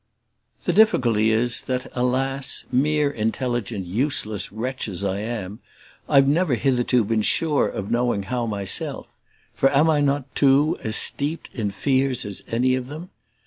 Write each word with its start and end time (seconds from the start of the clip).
The 0.63 0.73
difficulty 0.73 1.29
is 1.29 1.61
that, 1.67 1.85
alas, 1.93 2.65
mere 2.71 3.11
intelligent 3.11 3.85
useless 3.85 4.51
wretch 4.51 4.87
as 4.87 5.03
I 5.05 5.19
am, 5.19 5.59
I've 6.09 6.27
never 6.27 6.55
hitherto 6.55 7.03
been 7.03 7.21
sure 7.21 7.67
of 7.67 7.91
knowing 7.91 8.23
how 8.23 8.47
myself; 8.47 9.05
for 9.53 9.71
am 9.71 9.91
I 9.91 10.01
too 10.33 10.71
not 10.71 10.79
as 10.87 10.95
steeped 10.95 11.49
in 11.53 11.69
fears 11.69 12.25
as 12.25 12.41
any 12.47 12.73
of 12.73 12.87
them? 12.87 13.11